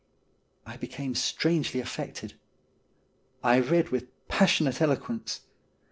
I 0.65 0.77
became 0.77 1.13
strangely 1.13 1.79
affected. 1.79 2.33
I 3.43 3.57
read 3.59 3.89
with 3.89 4.07
passionate 4.29 4.81
elo 4.81 4.95
quence. 4.95 5.41